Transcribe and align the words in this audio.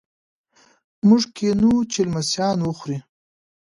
موږ 1.07 1.23
کینوو 1.35 1.75
چې 1.91 1.99
لمسیان 2.07 2.57
وخوري. 2.63 2.97